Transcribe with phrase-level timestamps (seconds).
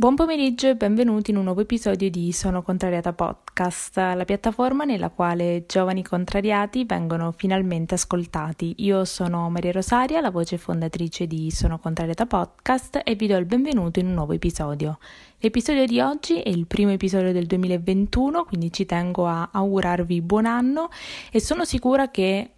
[0.00, 5.10] Buon pomeriggio e benvenuti in un nuovo episodio di Sono Contrariata Podcast, la piattaforma nella
[5.10, 8.76] quale giovani contrariati vengono finalmente ascoltati.
[8.78, 13.44] Io sono Maria Rosaria, la voce fondatrice di Sono Contrariata Podcast e vi do il
[13.44, 14.98] benvenuto in un nuovo episodio.
[15.36, 20.46] L'episodio di oggi è il primo episodio del 2021, quindi ci tengo a augurarvi buon
[20.46, 20.88] anno
[21.30, 22.52] e sono sicura che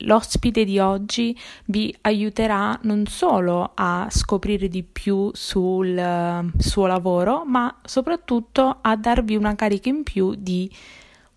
[0.00, 7.44] l'ospite di oggi vi aiuterà non solo a scoprire di più sul uh, suo lavoro,
[7.44, 10.70] ma soprattutto a darvi una carica in più di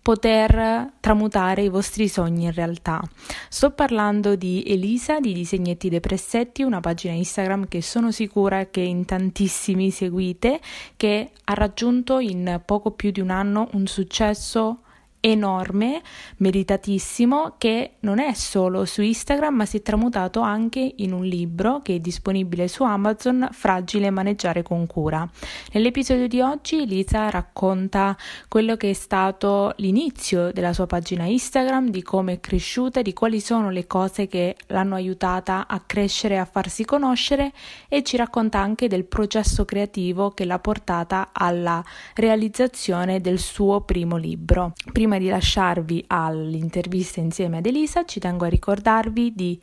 [0.04, 3.02] poter tramutare i vostri sogni in realtà.
[3.48, 9.06] Sto parlando di Elisa di Disegnetti Depressetti, una pagina Instagram che sono sicura che in
[9.06, 10.60] tantissimi seguite,
[10.98, 14.80] che ha raggiunto in poco più di un anno un successo
[15.24, 16.02] enorme,
[16.36, 21.80] meritatissimo, che non è solo su Instagram, ma si è tramutato anche in un libro
[21.80, 25.26] che è disponibile su Amazon, Fragile maneggiare con cura.
[25.72, 28.14] Nell'episodio di oggi Elisa racconta
[28.48, 33.40] quello che è stato l'inizio della sua pagina Instagram, di come è cresciuta, di quali
[33.40, 37.52] sono le cose che l'hanno aiutata a crescere e a farsi conoscere
[37.88, 41.82] e ci racconta anche del processo creativo che l'ha portata alla
[42.14, 44.74] realizzazione del suo primo libro.
[44.92, 49.60] Prima prima di lasciarvi all'intervista insieme ad Elisa, ci tengo a ricordarvi di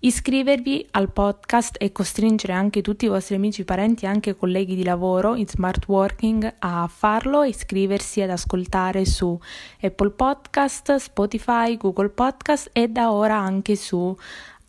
[0.00, 4.84] iscrivervi al podcast e costringere anche tutti i vostri amici, parenti e anche colleghi di
[4.84, 9.38] lavoro in smart working a farlo, iscriversi ad ascoltare su
[9.80, 14.16] Apple Podcast, Spotify, Google Podcast e da ora anche su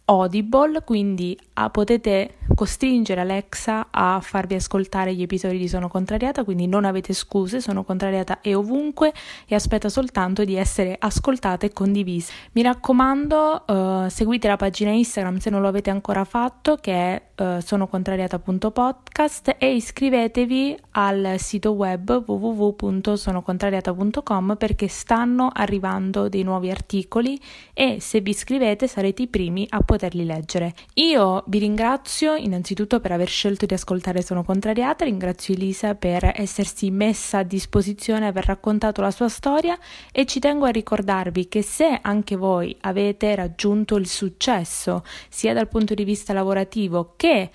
[0.10, 6.66] Audible, quindi ah, potete costringere Alexa a farvi ascoltare gli episodi di Sono Contrariata, quindi
[6.66, 9.14] non avete scuse, Sono Contrariata è ovunque
[9.48, 12.34] e aspetta soltanto di essere ascoltata e condivisa.
[12.54, 17.22] Mi raccomando, uh, seguite la pagina Instagram se non lo avete ancora fatto, che è
[17.42, 27.38] uh, sonocontrariata.podcast e iscrivetevi al sito web www.sonocontrariata.com perché stanno arrivando dei nuovi articoli
[27.74, 30.74] e se vi iscrivete sarete i primi a poterli leggere.
[30.96, 36.90] Io vi ringrazio innanzitutto per aver scelto di ascoltare Sono Contrariata, ringrazio Elisa per essersi
[36.90, 39.78] messa a disposizione, aver raccontato la sua storia
[40.14, 45.68] e ci tengo a ricordarvi che se anche voi avete raggiunto il successo sia dal
[45.68, 47.52] punto di vista lavorativo che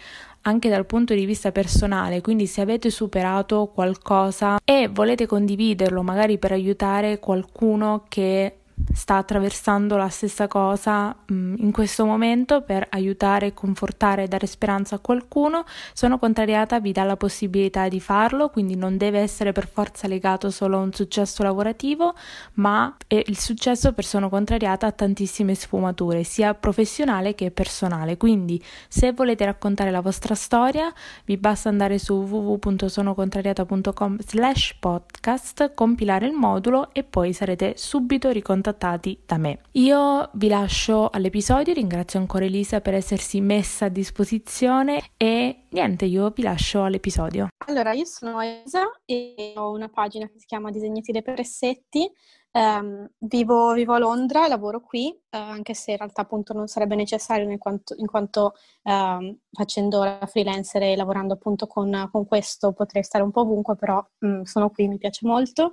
[0.46, 6.36] anche dal punto di vista personale, quindi se avete superato qualcosa e volete condividerlo magari
[6.36, 8.58] per aiutare qualcuno che
[8.92, 14.46] sta attraversando la stessa cosa mh, mm, in questo momento per aiutare, confortare e dare
[14.46, 19.52] speranza a qualcuno, sono contrariata, vi dà la possibilità di farlo, quindi non deve essere
[19.52, 22.14] per forza legato solo a un successo lavorativo,
[22.54, 28.16] ma il successo per sono contrariata ha tantissime sfumature, sia professionale che personale.
[28.16, 30.92] Quindi, se volete raccontare la vostra storia,
[31.24, 38.63] vi basta andare su www.sonocontrariata.com slash podcast, compilare il modulo e poi sarete subito ricontattati
[38.64, 39.60] contattati da me.
[39.72, 46.30] Io vi lascio all'episodio, ringrazio ancora Elisa per essersi messa a disposizione e niente, io
[46.30, 47.48] vi lascio all'episodio.
[47.66, 52.10] Allora, io sono Elisa e ho una pagina che si chiama Disegnati dei Pressetti.
[52.52, 56.94] Um, vivo, vivo, a Londra, lavoro qui, uh, anche se in realtà appunto non sarebbe
[56.94, 62.72] necessario in quanto, in quanto uh, facendo la freelancer e lavorando appunto con, con, questo
[62.72, 65.72] potrei stare un po' ovunque, però um, sono qui, mi piace molto.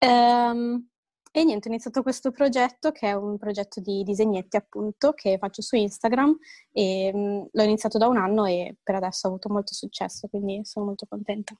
[0.00, 0.86] Um,
[1.40, 5.62] e niente, ho iniziato questo progetto che è un progetto di disegnetti appunto che faccio
[5.62, 6.36] su Instagram
[6.72, 10.60] e mh, l'ho iniziato da un anno e per adesso ho avuto molto successo, quindi
[10.64, 11.54] sono molto contenta.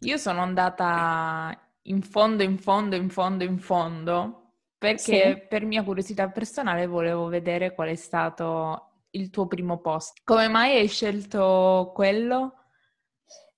[0.00, 4.40] Io sono andata in fondo, in fondo, in fondo, in fondo
[4.80, 5.46] perché sì.
[5.46, 10.22] per mia curiosità personale volevo vedere qual è stato il tuo primo post.
[10.24, 12.54] Come mai hai scelto quello?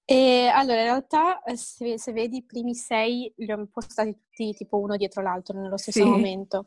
[0.05, 4.53] E allora, in realtà, eh, se, se, vedi i primi sei, li ho postati tutti
[4.55, 6.09] tipo uno dietro l'altro nello stesso sì.
[6.09, 6.65] momento.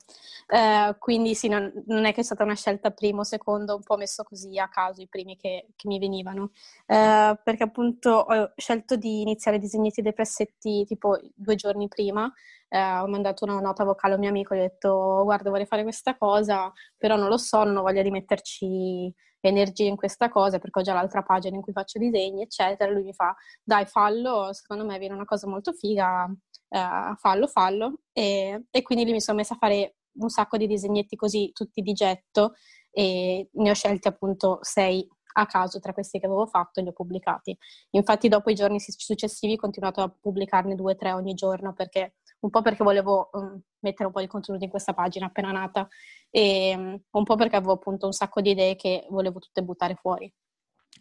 [0.48, 3.98] Uh, quindi sì, non, non, è che è stata una scelta primo, secondo, un po'
[3.98, 6.52] messo così a caso i primi che, che mi venivano.
[6.88, 12.32] Uh, perché appunto ho scelto di iniziare i disegnetti dei pressetti tipo due giorni prima.
[12.68, 15.50] Uh, ho mandato una nota vocale a un mio amico e gli ho detto guarda
[15.50, 19.14] vorrei fare questa cosa, però non lo so, non ho voglia di metterci
[19.48, 22.92] energie in questa cosa perché ho già l'altra pagina in cui faccio disegni, eccetera.
[22.92, 26.28] Lui mi fa, dai, fallo, secondo me viene una cosa molto figa,
[26.70, 28.00] uh, fallo, fallo.
[28.12, 31.82] E, e quindi lì mi sono messa a fare un sacco di disegnetti così, tutti
[31.82, 32.54] di getto,
[32.92, 35.08] e ne ho scelti appunto sei
[35.38, 37.58] a caso tra questi che avevo fatto e li ho pubblicati.
[37.92, 42.16] Infatti dopo i giorni successivi ho continuato a pubblicarne due o tre ogni giorno perché
[42.40, 45.88] un po' perché volevo um, mettere un po' di contenuti in questa pagina appena nata
[46.30, 49.96] e um, un po' perché avevo appunto un sacco di idee che volevo tutte buttare
[49.96, 50.32] fuori.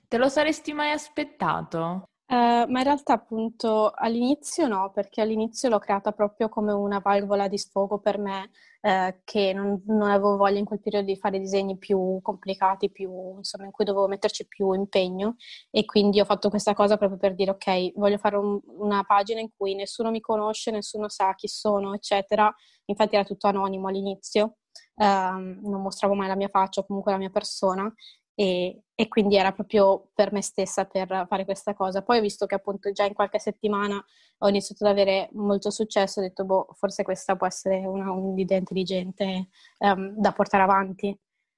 [0.08, 2.08] Te lo saresti mai aspettato?
[2.26, 7.49] Uh, ma in realtà appunto all'inizio no, perché all'inizio l'ho creata proprio come una valvola
[7.49, 8.50] di sfogo per me,
[8.81, 13.37] eh, che non, non, avevo voglia in quel periodo di fare disegni più complicati, più,
[13.37, 15.37] insomma, in cui dovevo metterci più impegno
[15.71, 19.41] e quindi ho fatto questa cosa proprio per dire ok, voglio fare un, una pagina
[19.41, 22.53] in cui nessuno mi conosce, nessuno sa chi sono, eccetera.
[22.87, 24.56] Infatti era tutto anonimo all'inizio,
[24.97, 27.93] uh, non mostravo mai la mia faccia o comunque la mia persona
[28.34, 32.02] e, e, quindi era proprio per me stessa per fare questa cosa.
[32.02, 34.02] Poi ho visto che appunto già in qualche settimana
[34.38, 38.58] ho iniziato ad avere molto successo, ho detto boh, forse questa può essere una, un'idea
[38.58, 39.48] intelligente
[39.78, 41.16] um, da portare avanti.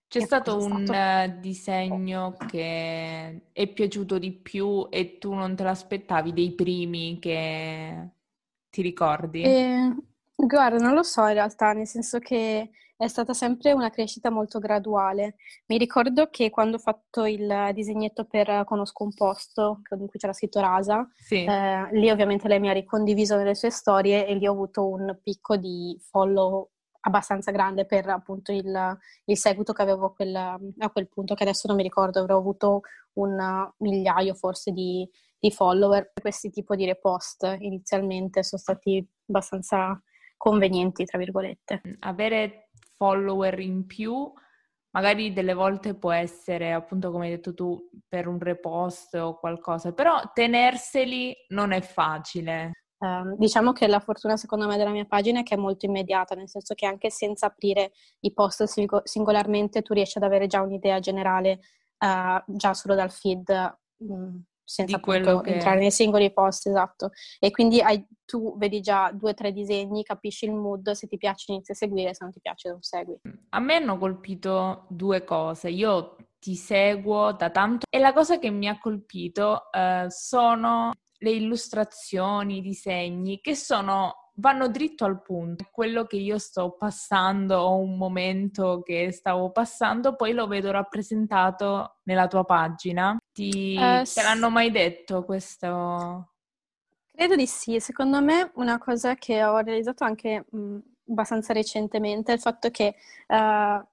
[0.08, 1.38] C'è stato un stato.
[1.40, 8.08] disegno che è piaciuto di più e tu non te l'aspettavi dei primi che
[8.70, 9.42] ti ricordi?
[9.42, 9.96] Eh,
[10.36, 14.58] guarda, non lo so in realtà, nel senso che è stata sempre una crescita molto
[14.58, 15.36] graduale.
[15.66, 20.32] Mi ricordo che quando ho fatto il disegnetto per Conosco un posto, in cui c'era
[20.32, 21.44] scritto Rasa, sì.
[21.44, 25.18] eh, lì ovviamente lei mi ha ricondiviso nelle sue storie e lì ho avuto un
[25.22, 26.70] picco di follow
[27.00, 31.42] abbastanza grande per appunto il, il seguito che avevo a quel, a quel, punto, che
[31.42, 32.80] adesso non mi ricordo, avrò avuto
[33.14, 35.08] un migliaio forse di,
[35.38, 36.12] di follower.
[36.20, 40.00] Questi tipi di repost inizialmente sono stati abbastanza
[40.36, 41.80] convenienti, tra virgolette.
[42.00, 42.65] Avere
[42.96, 44.32] follower in più,
[44.90, 49.92] magari delle volte può essere, appunto come hai detto tu, per un repost o qualcosa,
[49.92, 52.72] però tenerseli non è facile.
[52.98, 56.34] Uh, diciamo che la fortuna secondo me della mia pagina è che è molto immediata,
[56.34, 58.64] nel senso che anche senza aprire i post
[59.04, 61.60] singolarmente tu riesci ad avere già un'idea generale
[61.98, 63.50] uh, già solo dal feed
[63.98, 64.36] mh, mm,
[64.66, 65.54] senza appunto che...
[65.54, 67.10] entrare nei singoli post, esatto.
[67.38, 71.16] E quindi hai, tu vedi già due o tre disegni, capisci il mood, se ti
[71.16, 73.18] piace inizi a seguire, se non ti piace non segui.
[73.50, 75.70] A me hanno colpito due cose.
[75.70, 81.30] Io ti seguo da tanto e la cosa che mi ha colpito eh, sono le
[81.30, 85.68] illustrazioni, i disegni che sono vanno dritto al punto.
[85.70, 91.98] Quello che io sto passando o un momento che stavo passando, poi lo vedo rappresentato
[92.04, 93.16] nella tua pagina.
[93.32, 96.32] Ti uh, te l'hanno mai detto questo?
[97.12, 97.80] Credo di sì.
[97.80, 100.78] Secondo me una cosa che ho realizzato anche mh,
[101.08, 102.94] abbastanza recentemente è il fatto che
[103.28, 103.86] uh,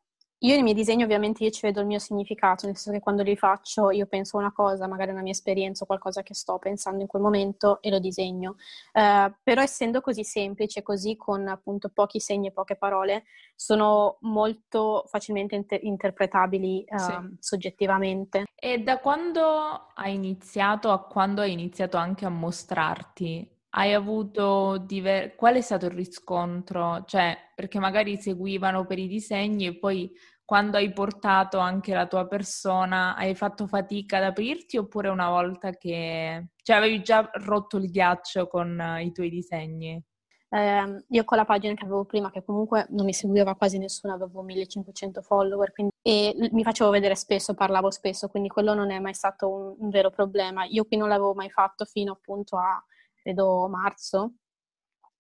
[0.44, 3.24] io nei miei disegni ovviamente io ci vedo il mio significato, nel senso che quando
[3.24, 7.01] li faccio io penso una cosa, magari una mia esperienza o qualcosa che sto pensando
[7.01, 8.56] in quel momento e lo disegno.
[8.92, 13.24] Uh, però essendo così semplice, così con appunto pochi segni e poche parole,
[13.56, 17.13] sono molto facilmente inter- interpretabili uh, sì.
[17.39, 18.44] soggettivamente.
[18.54, 23.50] E da quando hai iniziato a quando hai iniziato anche a mostrarti?
[23.75, 27.06] Hai avuto diver- qual è stato il riscontro?
[27.06, 30.12] Cioè, perché magari seguivano per i disegni e poi
[30.45, 35.72] quando hai portato anche la tua persona, hai fatto fatica ad aprirti oppure una volta
[35.72, 36.50] che...
[36.62, 40.04] cioè avevi già rotto il ghiaccio con i tuoi disegni?
[40.50, 44.13] Eh, io con la pagina che avevo prima, che comunque non mi seguiva quasi nessuno,
[44.13, 49.00] avevo 1500 follower quindi, e mi facevo vedere spesso, parlavo spesso, quindi quello non è
[49.00, 50.66] mai stato un, un vero problema.
[50.66, 52.84] Io qui non l'avevo mai fatto fino appunto a,
[53.16, 54.34] credo, marzo,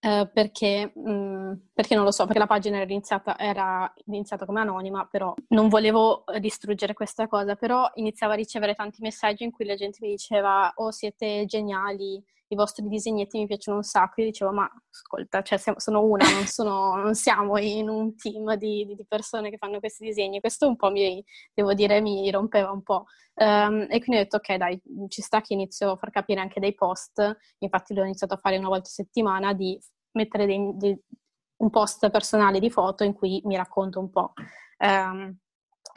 [0.05, 4.45] eh, perché, mh, mm, perché, non lo so, perché la pagina era iniziata, era iniziata,
[4.45, 9.45] come anonima, però non volevo eh, distruggere questa cosa, però iniziavo a ricevere tanti messaggi
[9.45, 13.83] in cui la gente mi diceva oh siete geniali, i vostri disegnetti mi piacciono un
[13.83, 18.55] sacco, io dicevo ma ascolta, cioè, sono una, non, sono, non, siamo in un team
[18.55, 22.71] di, di, persone che fanno questi disegni, questo un po' mi, devo dire, mi rompeva
[22.71, 23.05] un po'.
[23.35, 26.59] Um, e quindi ho detto ok dai, ci sta che inizio a far capire anche
[26.59, 29.79] dei post, infatti l'ho iniziato a fare una volta a settimana di
[30.13, 30.99] mettere dei, dei,
[31.57, 34.33] un post personale di foto in cui mi racconto un po'.
[34.79, 35.37] Um,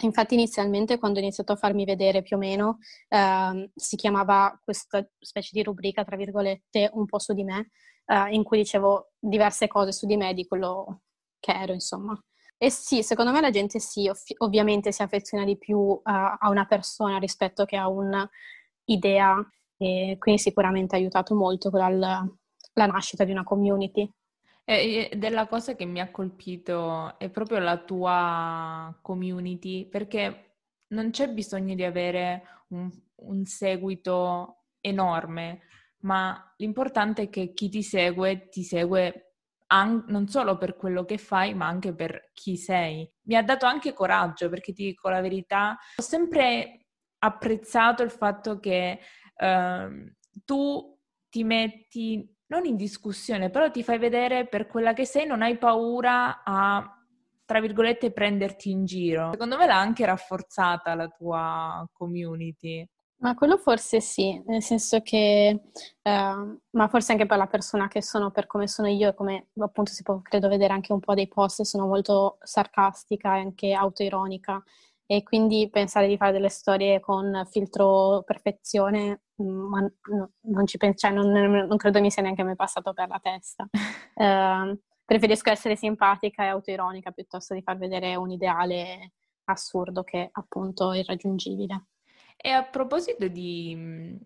[0.03, 5.07] infatti inizialmente quando ho iniziato a farmi vedere più o meno um, si chiamava questa
[5.19, 7.71] specie di rubrica, tra virgolette, un po' su di me,
[8.07, 11.03] uh, in cui dicevo diverse cose su di me, di quello
[11.39, 12.19] che ero, insomma.
[12.59, 16.49] E sì, secondo me la gente sì, ov- ovviamente si affeziona di più uh, a
[16.49, 19.37] una persona rispetto che a un'idea
[19.79, 22.27] e quindi sicuramente ha aiutato molto la,
[22.75, 24.11] la nascita di una community.
[24.65, 30.57] E della cosa che mi ha colpito è proprio la tua community, perché
[30.89, 35.63] non c'è bisogno di avere un, un seguito enorme,
[36.01, 39.35] ma l'importante è che chi ti segue ti segue
[39.69, 43.09] an- non solo per quello che fai, ma anche per chi sei.
[43.23, 46.87] Mi ha dato anche coraggio, perché ti dico la verità, ho sempre
[47.19, 49.01] apprezzato il fatto che
[49.39, 50.13] uh,
[50.45, 55.43] tu ti metti non in discussione, però ti fai vedere per quella che sei, non
[55.43, 56.91] hai paura a
[57.45, 59.31] tra virgolette prenderti in giro.
[59.31, 62.87] Secondo me l'ha anche rafforzata la tua community.
[63.19, 65.61] Ma quello forse sì, nel senso che,
[66.03, 69.49] eh, ma forse anche per la persona che sono, per come sono io e come
[69.59, 73.73] appunto si può credo vedere anche un po' dei post, sono molto sarcastica e anche
[73.73, 74.63] autoironica
[75.07, 80.77] e quindi pensare di fare delle storie con filtro perfezione, mm, ma no, non ci
[80.79, 83.69] penso, cioè non, non, credo mi sia neanche mai passato per la testa.
[84.19, 89.13] Eh, preferisco essere simpatica e autoironica piuttosto di far vedere un ideale
[89.45, 91.89] assurdo che appunto irraggiungibile.
[92.37, 94.19] E a proposito di,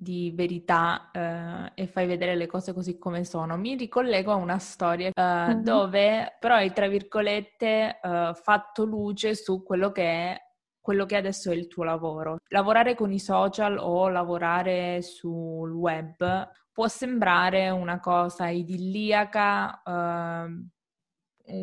[0.00, 4.58] di verità eh, e fai vedere le cose così come sono, mi ricollego a una
[4.58, 5.62] storia eh, mm-hmm.
[5.62, 10.40] dove però hai, tra virgolette, eh, fatto luce su quello che è
[10.80, 12.38] quello che adesso è il tuo lavoro.
[12.48, 20.66] Lavorare con i social o lavorare sul web può sembrare una cosa idilliaca, eh,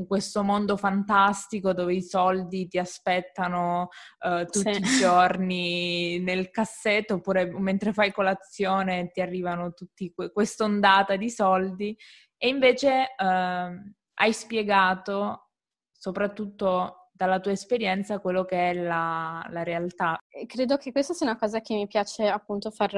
[0.07, 3.89] questo mondo fantastico dove i soldi ti aspettano
[4.25, 4.79] uh, tutti sì.
[4.79, 11.97] i giorni nel cassetto oppure mentre fai colazione ti arrivano tutti que- quest'ondata di soldi
[12.37, 15.49] e invece uh, hai spiegato
[15.91, 20.17] soprattutto dalla tua esperienza quello che è la, la realtà.
[20.45, 22.93] Credo che questa sia una cosa che mi piace appunto far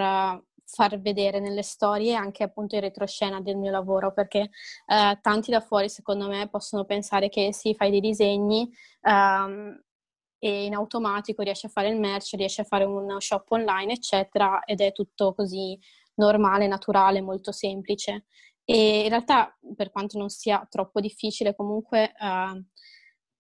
[0.72, 4.50] far vedere nelle storie anche appunto in retroscena del mio lavoro perché
[4.86, 8.70] eh, tanti da fuori secondo me possono pensare che sì, fai dei disegni
[9.02, 9.78] um,
[10.38, 14.64] e in automatico riesci a fare il merch, riesci a fare un shop online eccetera
[14.64, 15.78] ed è tutto così
[16.16, 18.26] normale, naturale, molto semplice.
[18.64, 22.64] E in realtà per quanto non sia troppo difficile comunque uh,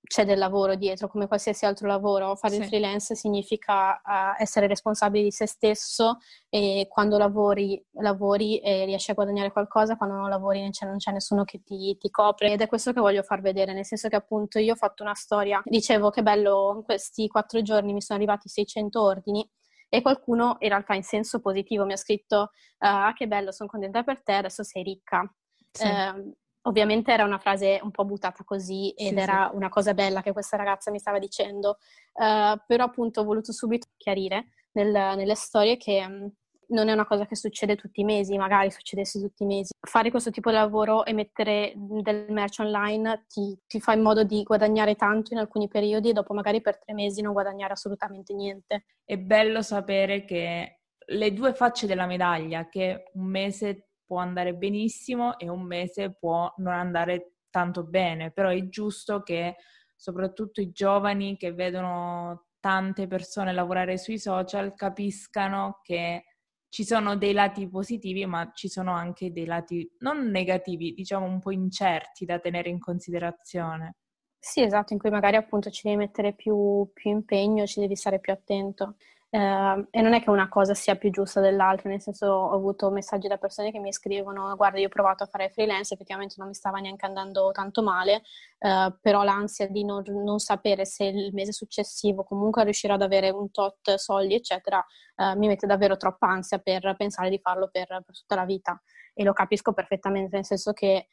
[0.10, 2.36] c'è del lavoro dietro, come qualsiasi altro lavoro.
[2.36, 2.62] Fare sì.
[2.62, 6.18] il freelance significa uh, essere responsabili di se stesso
[6.50, 10.98] e quando lavori, lavori e riesci a guadagnare qualcosa, quando non lavori non c'è, non
[10.98, 12.51] c'è nessuno che ti, ti, copre.
[12.51, 15.13] Ed è questo che voglio far vedere, nel senso che appunto io ho fatto una
[15.13, 19.48] storia, dicevo che bello, in questi quattro giorni mi sono arrivati 600 ordini
[19.89, 22.50] e qualcuno in realtà in senso positivo mi ha scritto
[22.80, 25.32] ah che bello, sono contenta per te, adesso sei ricca.
[25.72, 25.84] Sì.
[25.84, 29.56] Eh, Ovviamente era una frase un po' buttata così ed sì, era sì.
[29.56, 31.78] una cosa bella che questa ragazza mi stava dicendo,
[32.13, 36.32] uh, però appunto ho voluto subito chiarire nel, nelle storie che um,
[36.70, 39.72] non è una cosa che succede tutti i mesi, magari succedesse tutti i mesi.
[39.80, 44.24] Fare questo tipo di lavoro e mettere del merch online ti, ti fa in modo
[44.24, 48.34] di guadagnare tanto in alcuni periodi e dopo magari per tre mesi non guadagnare assolutamente
[48.34, 48.86] niente.
[49.04, 55.38] È bello sapere che le due facce della medaglia, che un mese può andare benissimo
[55.38, 59.58] e un mese può non andare tanto bene, però è giusto che
[59.96, 66.24] soprattutto i giovani che vedono tante persone lavorare sui social capiscano che
[66.70, 71.39] ci sono dei lati positivi, ma ci sono anche dei lati non negativi, diciamo un
[71.39, 73.98] po' incerti da tenere in considerazione.
[74.42, 78.20] Sì, esatto, in cui magari appunto ci devi mettere più, più impegno, ci devi stare
[78.20, 78.96] più attento.
[79.31, 82.89] Uh, e non è che una cosa sia più giusta dell'altra, nel senso ho avuto
[82.89, 86.48] messaggi da persone che mi scrivono guarda io ho provato a fare freelance, effettivamente non
[86.48, 88.24] mi stava neanche andando tanto male,
[88.57, 93.29] uh, però l'ansia di non, non, sapere se il mese successivo comunque riuscirò ad avere
[93.29, 94.83] un tot soldi eccetera
[95.17, 98.81] uh, mi mette davvero troppa ansia per pensare di farlo per, per, tutta la vita.
[99.13, 101.07] E lo capisco perfettamente, nel senso che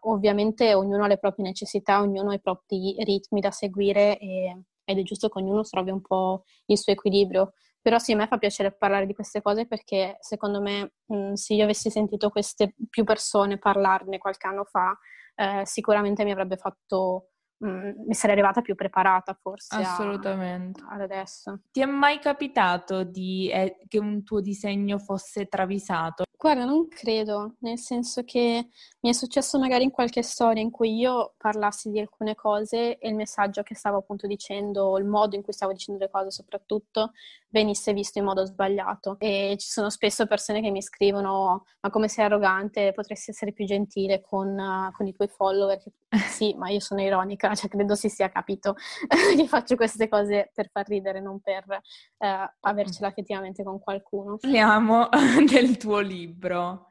[0.00, 4.98] ovviamente ognuno ha le proprie necessità, ognuno ha i propri ritmi da seguire e ed
[4.98, 7.54] è giusto che ognuno trovi un po' il suo equilibrio.
[7.80, 11.54] Però sì, a me fa piacere parlare di queste cose perché secondo me mh, se
[11.54, 14.96] io avessi sentito queste più persone parlarne qualche anno fa,
[15.34, 17.31] eh, sicuramente mi avrebbe fatto
[17.66, 20.82] mi sarei arrivata più preparata forse Assolutamente.
[20.82, 21.60] A, ad adesso.
[21.70, 26.24] Ti è mai capitato di, eh, che un tuo disegno fosse travisato?
[26.42, 28.68] Guarda, non credo, nel senso che
[29.00, 33.08] mi è successo magari in qualche storia in cui io parlassi di alcune cose e
[33.08, 37.12] il messaggio che stavo appunto dicendo, il modo in cui stavo dicendo le cose soprattutto,
[37.48, 39.16] venisse visto in modo sbagliato.
[39.20, 43.64] E ci sono spesso persone che mi scrivono: Ma come sei arrogante, potresti essere più
[43.64, 45.80] gentile con, uh, con i tuoi follower?
[46.28, 48.74] sì, ma io sono ironica, cioè credo si sia capito
[49.36, 52.26] che faccio queste cose per far ridere, non per uh,
[52.60, 54.38] avercela effettivamente con qualcuno.
[54.38, 55.08] Parliamo
[55.50, 56.86] del tuo libro.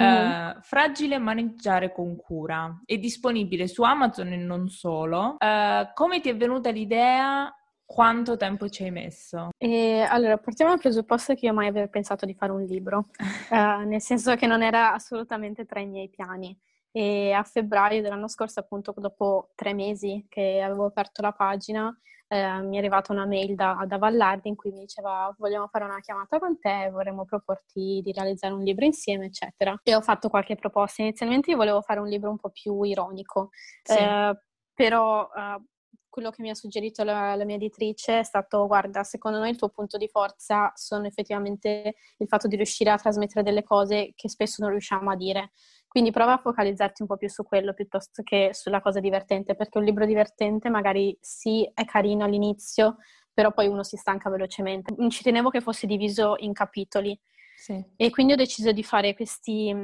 [0.00, 0.56] Mm-hmm.
[0.56, 5.36] Uh, fragile maneggiare con cura è disponibile su Amazon e non solo.
[5.38, 9.50] Uh, come ti è venuta l'idea quanto tempo ci hai messo?
[9.56, 13.10] E, allora, partiamo dal presupposto che io mai avevo pensato di fare un libro,
[13.50, 16.58] uh, nel senso che non era assolutamente tra i miei piani.
[16.96, 21.92] E a febbraio dell'anno scorso, appunto, dopo tre mesi che avevo aperto la pagina,
[22.28, 25.84] eh, mi è arrivata una mail da, da, Vallardi in cui mi diceva vogliamo fare
[25.84, 29.76] una chiamata con te, vorremmo proporti di realizzare un libro insieme, eccetera.
[29.82, 31.02] E ho fatto qualche proposta.
[31.02, 33.50] Inizialmente io volevo fare un libro un po' più ironico,
[33.82, 33.98] sì.
[33.98, 34.38] eh,
[34.72, 35.64] però uh,
[36.08, 39.56] quello che mi ha suggerito la, la, mia editrice è stato, guarda, secondo noi il
[39.56, 44.28] tuo punto di forza sono effettivamente il fatto di riuscire a trasmettere delle cose che
[44.28, 45.50] spesso non riusciamo a dire.
[45.88, 49.78] Quindi prova a focalizzarti un po' più su quello piuttosto che sulla cosa divertente, perché
[49.78, 52.96] un libro divertente magari sì è carino all'inizio,
[53.32, 54.94] però poi uno si stanca velocemente.
[55.08, 57.18] Ci tenevo che fosse diviso in capitoli.
[57.56, 57.84] Sì.
[57.96, 59.74] E quindi ho deciso di fare questi,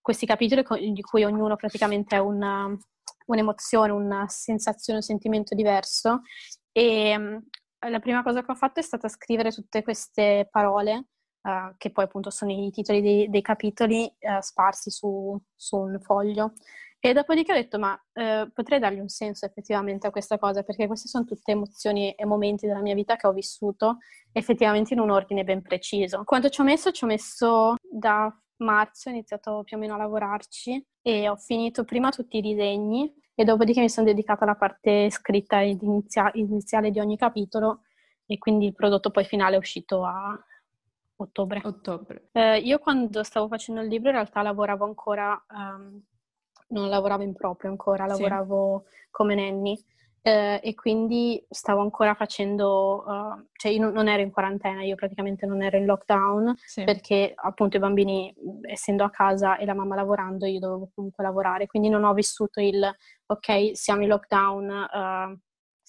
[0.00, 2.68] questi capitoli di cui ognuno praticamente è una,
[3.26, 6.22] un'emozione, una sensazione, un sentimento diverso.
[6.72, 7.36] E mm,
[7.90, 11.08] la prima cosa che ho fatto è stata scrivere tutte queste parole,
[11.42, 16.00] uh, che poi appunto sono i titoli dei, dei capitoli, uh, sparsi su, su, un
[16.00, 16.52] foglio.
[17.04, 20.86] E dopodiché ho detto, ma uh, potrei dargli un senso effettivamente a questa cosa, perché
[20.86, 23.98] queste sono tutte emozioni e momenti della mia vita che ho vissuto
[24.30, 26.22] effettivamente in un ordine ben preciso.
[26.24, 26.92] Quanto ci ho messo?
[26.92, 28.32] Ci ho messo da
[28.62, 33.12] marzo, ho iniziato più o meno a lavorarci e ho finito prima tutti i disegni
[33.34, 37.82] e dopodiché mi sono dedicata alla parte scritta ed inizia- iniziale di ogni capitolo
[38.26, 40.38] e quindi il prodotto poi finale è uscito a
[41.16, 41.60] ottobre.
[41.64, 42.28] ottobre.
[42.32, 46.00] Eh, io quando stavo facendo il libro in realtà lavoravo ancora, um,
[46.68, 48.96] non lavoravo in proprio ancora, lavoravo sì.
[49.10, 49.78] come nanny
[50.22, 55.46] eh, e quindi stavo ancora facendo, uh, cioè io non ero in quarantena, io praticamente
[55.46, 56.84] non ero in lockdown sì.
[56.84, 61.66] perché appunto i bambini essendo a casa e la mamma lavorando io dovevo comunque lavorare,
[61.66, 62.88] quindi non ho vissuto il
[63.26, 65.38] ok siamo in lockdown, uh,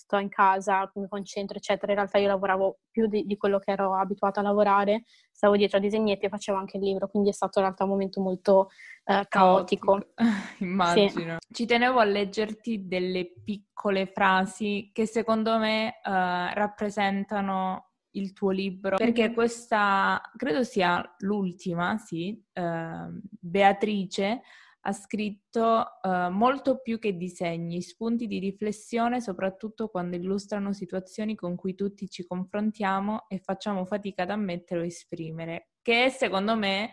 [0.03, 1.91] sto in casa, mi concentro, eccetera.
[1.91, 5.77] In realtà io lavoravo più di, di, quello che ero abituata a lavorare, stavo dietro
[5.77, 8.69] a disegnetti e facevo anche il libro, quindi è stato in realtà un momento molto
[9.05, 10.13] eh, caotico.
[10.59, 11.37] Immagino.
[11.39, 11.53] Sì.
[11.53, 18.97] Ci tenevo a leggerti delle piccole frasi che secondo me eh, rappresentano il tuo libro,
[18.97, 23.07] perché questa credo sia l'ultima, sì, eh,
[23.39, 24.41] Beatrice
[24.85, 31.55] ha scritto uh, molto più che disegni, spunti di riflessione, soprattutto quando illustrano situazioni con
[31.55, 36.91] cui tutti ci confrontiamo e facciamo fatica ad ammettere o esprimere, che è secondo me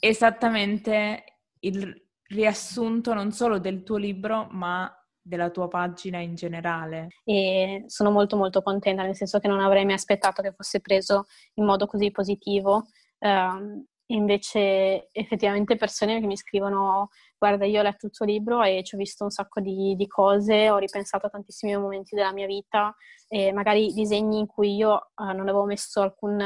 [0.00, 1.24] esattamente
[1.60, 7.08] il riassunto non solo del tuo libro, ma della tua pagina in generale.
[7.24, 11.26] E sono molto molto contenta, nel senso che non avrei mai aspettato che fosse preso
[11.54, 12.86] in modo così positivo.
[14.08, 18.94] Invece effettivamente persone che mi scrivono guarda io ho letto il tuo libro e ci
[18.94, 22.94] ho visto un sacco di, di cose, ho ripensato a tantissimi momenti della mia vita
[23.28, 26.36] e magari disegni in cui io uh, non avevo messo alcun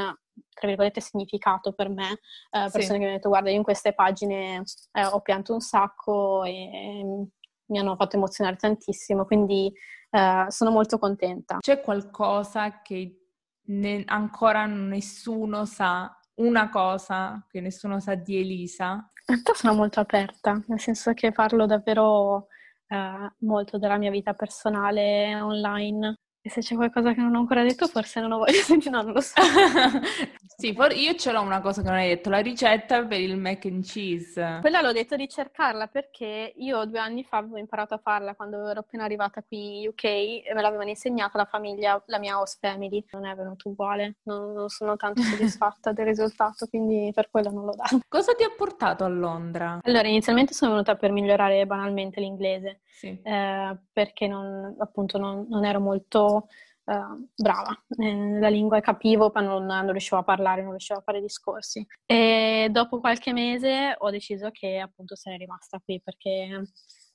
[0.53, 2.91] tra virgolette significato per me, uh, persone sì.
[2.91, 6.51] che mi hanno detto guarda io in queste pagine eh, ho pianto un sacco e,
[6.51, 7.27] e
[7.69, 9.71] mi hanno fatto emozionare tantissimo, quindi
[10.11, 11.57] uh, sono molto contenta.
[11.59, 13.19] C'è qualcosa che
[13.65, 18.93] ne- ancora nessuno sa una cosa che nessuno sa di Elisa?
[18.93, 22.47] In realtà sono molto aperta, nel senso che parlo davvero
[22.87, 26.15] eh, molto della mia vita personale online.
[26.49, 29.03] E se c'è qualcosa che non ho ancora detto, forse non ho voglia di no,
[29.03, 29.39] non lo so.
[30.57, 33.37] sì, for- io ce l'ho una cosa che non hai detto, la ricetta per il
[33.37, 34.57] mac and cheese.
[34.59, 38.67] Quella l'ho detto di cercarla perché io due anni fa avevo imparato a farla quando
[38.67, 42.57] ero appena arrivata qui in UK e me l'avevano insegnata la famiglia, la mia host
[42.59, 43.05] family.
[43.11, 47.65] Non è venuto uguale, non, non sono tanto soddisfatta del risultato, quindi per quello non
[47.65, 47.99] l'ho dato.
[48.07, 49.81] Cosa ti ha portato a Londra?
[49.83, 53.17] Allora, inizialmente sono venuta per migliorare banalmente l'inglese sì.
[53.23, 56.47] eh, perché non, appunto non, non ero molto
[56.83, 61.03] eh, brava nella lingua e capivo, ma non, non, riuscivo a parlare, non riuscivo a
[61.03, 61.85] fare discorsi.
[62.05, 66.61] E dopo qualche mese ho deciso che appunto è rimasta qui perché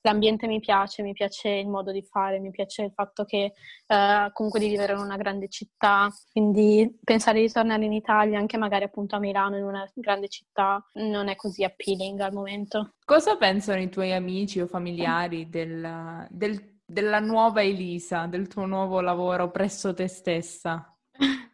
[0.05, 3.53] l'ambiente mi piace, mi piace il modo di fare, mi piace il fatto che
[3.87, 8.57] eh, comunque di vivere in una grande città, quindi pensare di tornare in Italia, anche
[8.57, 12.93] magari appunto a Milano, in una grande città, non è così appealing al momento.
[13.03, 19.01] Cosa pensano i tuoi amici o familiari del, del, della nuova Elisa, del tuo nuovo
[19.01, 20.89] lavoro presso te stessa?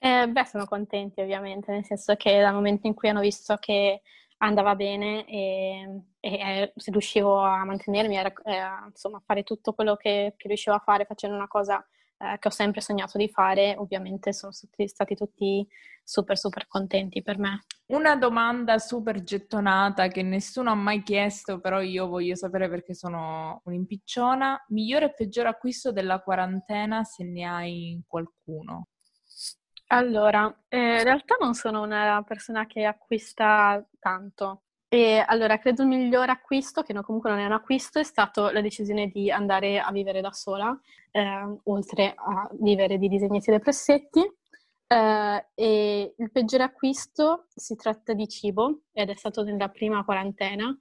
[0.00, 4.02] Eh, beh, sono contenti ovviamente, nel senso che dal momento in cui hanno visto che
[4.38, 10.34] andava bene e, e se riuscivo a mantenermi, a, a insomma, fare tutto quello che,
[10.36, 11.84] che, riuscivo a fare facendo una cosa
[12.18, 15.66] eh, che ho sempre sognato di fare, ovviamente sono stati, stati tutti
[16.02, 17.64] super super contenti per me.
[17.86, 23.60] Una domanda super gettonata che nessuno ha mai chiesto, però io voglio sapere perché sono
[23.64, 24.66] un'impicciona.
[24.68, 28.88] Migliore e peggiore acquisto della quarantena se ne hai qualcuno?
[29.90, 34.64] Allora, eh, in realtà non sono una persona che acquista tanto.
[34.88, 38.50] E allora, credo il miglior acquisto, che no, comunque non è un acquisto, è stato
[38.50, 40.78] la decisione di andare a vivere da sola,
[41.10, 44.20] eh, oltre a vivere di disegnetti e pressetti.
[44.90, 50.76] Eh, e il peggiore acquisto si tratta di cibo, ed è stato nella prima quarantena,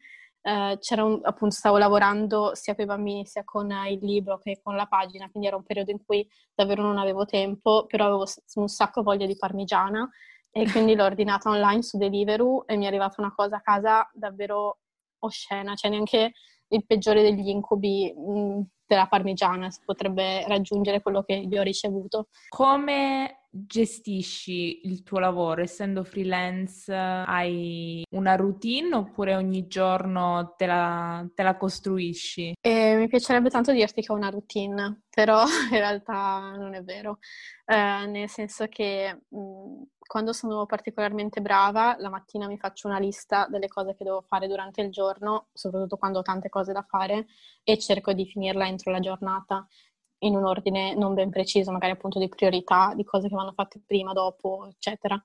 [0.48, 4.76] eh, un, appunto stavo lavorando sia con i bambini sia con il libro che con
[4.76, 8.68] la pagina, quindi era un periodo in cui davvero non avevo tempo, però avevo un
[8.68, 10.10] sacco voglia di parmigiana
[10.50, 14.10] e quindi l'ho ordinata online su Deliveroo e mi è arrivata una cosa a casa
[14.14, 14.80] davvero
[15.20, 16.32] oscena, cioè neanche
[16.70, 22.28] il peggiore degli incubi mh, della parmigiana potrebbe raggiungere quello che vi ho ricevuto.
[22.48, 25.62] Come gestisci il tuo lavoro?
[25.62, 32.54] Essendo freelance, hai una routine oppure ogni giorno te la, te la costruisci?
[32.60, 37.20] Eh, mi piacerebbe tanto dirti che ho una routine, però in realtà non è vero,
[37.66, 43.46] eh, nel senso che mh, quando sono particolarmente brava, la mattina mi faccio una lista
[43.50, 47.28] delle cose che devo fare durante il giorno, soprattutto quando ho tante cose da fare,
[47.64, 49.68] e cerco di finirla entro la giornata
[50.20, 53.82] in un ordine non ben preciso, magari appunto di priorità, di cose che vanno fatte
[53.86, 55.22] prima, dopo, eccetera.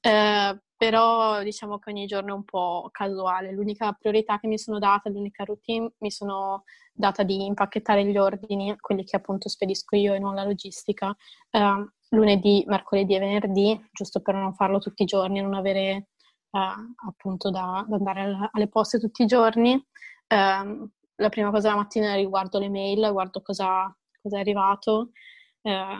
[0.00, 3.52] Eh, però diciamo che ogni giorno è un po' casuale.
[3.52, 8.74] L'unica priorità che mi sono data, l'unica routine, mi sono data di impacchettare gli ordini,
[8.80, 11.14] quelli che appunto spedisco io e non la logistica,
[11.50, 16.08] eh, lunedì, mercoledì e venerdì, giusto per non farlo tutti i giorni non avere
[16.50, 16.58] eh,
[17.06, 19.74] appunto da, da andare alle poste tutti i giorni.
[20.26, 20.88] Eh,
[21.20, 25.10] la prima cosa la mattina riguardo le mail, guardo cosa, cosa è arrivato,
[25.62, 25.96] eh,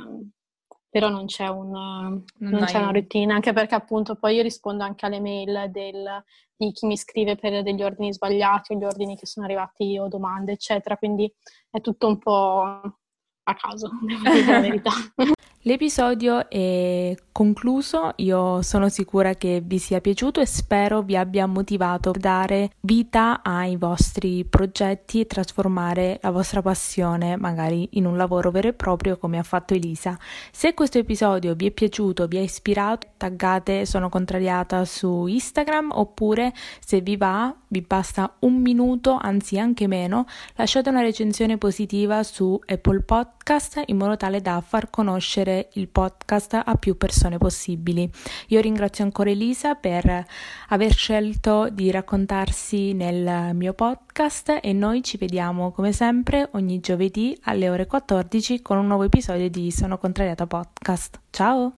[0.88, 4.82] però non c'è, un, non non c'è una routine, anche perché appunto poi io rispondo
[4.82, 6.24] anche alle mail del,
[6.56, 10.08] di chi mi scrive per degli ordini sbagliati o gli ordini che sono arrivati o
[10.08, 11.32] domande, eccetera, quindi
[11.70, 14.90] è tutto un po' a caso, devo dire la verità.
[15.64, 22.10] L'episodio è concluso, io sono sicura che vi sia piaciuto e spero vi abbia motivato
[22.10, 28.50] a dare vita ai vostri progetti e trasformare la vostra passione magari in un lavoro
[28.50, 30.18] vero e proprio come ha fatto Elisa.
[30.50, 36.54] Se questo episodio vi è piaciuto, vi ha ispirato, taggate Sono Contrariata su Instagram oppure
[36.82, 42.58] se vi va, vi basta un minuto, anzi anche meno, lasciate una recensione positiva su
[42.64, 48.10] Apple Podcast in modo tale da far conoscere diffondere il podcast a più persone possibili.
[48.48, 50.24] Io ringrazio ancora Elisa per
[50.68, 57.36] aver scelto di raccontarsi nel mio podcast e noi ci vediamo come sempre ogni giovedì
[57.44, 61.20] alle ore 14 con un nuovo episodio di Sono Contrariata Podcast.
[61.30, 61.79] Ciao!